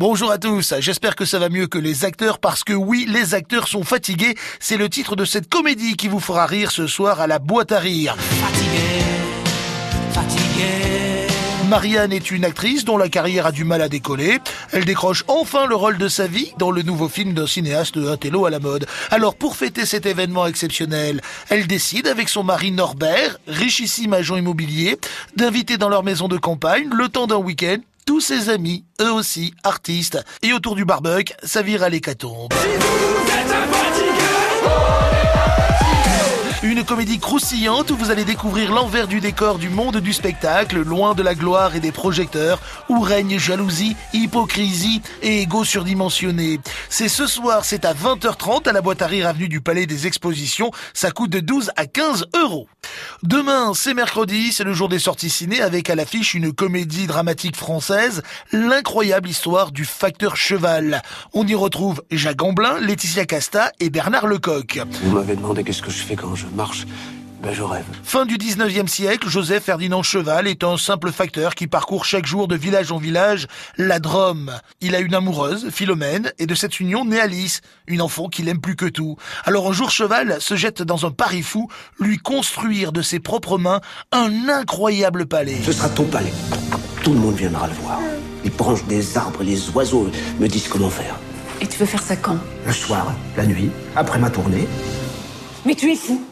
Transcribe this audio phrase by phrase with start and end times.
[0.00, 3.34] Bonjour à tous, j'espère que ça va mieux que les acteurs parce que oui, les
[3.34, 4.34] acteurs sont fatigués.
[4.58, 7.70] C'est le titre de cette comédie qui vous fera rire ce soir à la boîte
[7.70, 8.16] à rire.
[8.16, 8.78] Fatigué,
[10.12, 11.26] fatigué.
[11.68, 14.38] Marianne est une actrice dont la carrière a du mal à décoller.
[14.72, 18.46] Elle décroche enfin le rôle de sa vie dans le nouveau film d'un cinéaste intello
[18.46, 18.86] à la mode.
[19.10, 21.20] Alors pour fêter cet événement exceptionnel,
[21.50, 24.98] elle décide avec son mari Norbert, richissime agent immobilier,
[25.36, 27.76] d'inviter dans leur maison de campagne le temps d'un week-end
[28.10, 30.18] tous ses amis, eux aussi artistes.
[30.42, 32.52] Et autour du barbecue, ça vire à l'hécatombe.
[36.62, 41.14] Une comédie croustillante où vous allez découvrir l'envers du décor du monde du spectacle, loin
[41.14, 42.60] de la gloire et des projecteurs,
[42.90, 46.60] où règne jalousie, hypocrisie et ego surdimensionné.
[46.90, 50.06] C'est ce soir, c'est à 20h30 à la boîte à rire avenue du Palais des
[50.06, 50.70] Expositions.
[50.92, 52.68] Ça coûte de 12 à 15 euros.
[53.22, 57.56] Demain, c'est mercredi, c'est le jour des sorties ciné avec à l'affiche une comédie dramatique
[57.56, 58.22] française,
[58.52, 61.00] l'incroyable histoire du facteur cheval.
[61.32, 64.80] On y retrouve Jacques Gamblin, Laetitia Casta et Bernard Lecoq.
[65.04, 66.86] Vous m'avez demandé qu'est-ce que je fais quand je marche.
[67.42, 67.84] Ben je rêve.
[68.04, 72.48] Fin du 19e siècle, Joseph Ferdinand Cheval est un simple facteur qui parcourt chaque jour
[72.48, 73.46] de village en village
[73.78, 74.52] la Drôme.
[74.82, 78.60] Il a une amoureuse, Philomène, et de cette union naît Alice, une enfant qu'il aime
[78.60, 79.16] plus que tout.
[79.44, 83.56] Alors un jour Cheval se jette dans un pari fou, lui construire de ses propres
[83.56, 83.80] mains
[84.12, 85.56] un incroyable palais.
[85.64, 86.32] Ce sera ton palais.
[87.02, 88.00] Tout le monde viendra le voir.
[88.44, 91.16] Les branches des arbres, les oiseaux me disent comment faire.
[91.62, 92.38] Et tu veux faire ça quand?
[92.66, 94.68] Le soir, la nuit, après ma tournée.
[95.64, 96.22] Mais tu es fou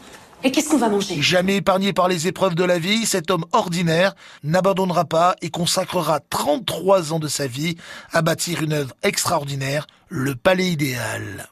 [0.43, 3.45] Et qu'est-ce qu'on va manger Jamais épargné par les épreuves de la vie, cet homme
[3.51, 7.75] ordinaire n'abandonnera pas et consacrera 33 ans de sa vie
[8.13, 11.49] à bâtir une œuvre extraordinaire, le palais idéal.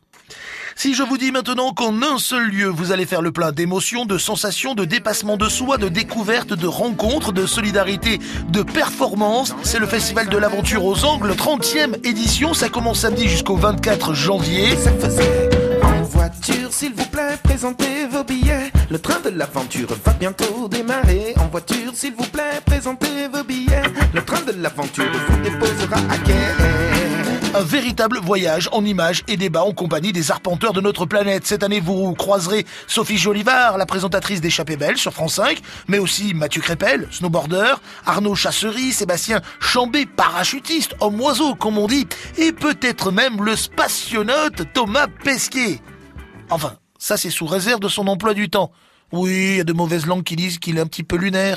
[0.78, 4.06] Si je vous dis maintenant qu'en un seul lieu, vous allez faire le plein d'émotions,
[4.06, 9.80] de sensations, de dépassement de soi, de découvertes, de rencontres, de solidarité, de performances, c'est
[9.80, 12.54] le Festival de l'Aventure aux Angles, 30e édition.
[12.54, 14.78] Ça commence samedi jusqu'au 24 janvier.
[14.78, 15.50] ça faisait
[15.82, 18.47] En voiture, s'il vous plaît, présentez vos billets.
[18.90, 21.34] Le train de l'aventure va bientôt démarrer.
[21.38, 23.82] En voiture, s'il vous plaît, présentez vos billets.
[24.14, 26.34] Le train de l'aventure vous déposera à quai.
[27.54, 31.46] Un véritable voyage en images et débats en compagnie des arpenteurs de notre planète.
[31.46, 36.34] Cette année, vous croiserez Sophie Jolivard, la présentatrice d'Échappée Belle sur France 5, mais aussi
[36.34, 37.74] Mathieu Crépel, snowboarder,
[38.06, 42.08] Arnaud Chassery, Sébastien Chambé, parachutiste, homme-oiseau, comme on dit,
[42.38, 45.82] et peut-être même le spationaute Thomas Pesquet.
[46.50, 48.72] Enfin, ça c'est sous réserve de son emploi du temps.
[49.14, 51.56] Oui, il y a de mauvaises langues qui disent qu'il est un petit peu lunaire.